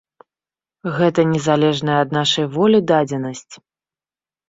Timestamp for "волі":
2.59-2.83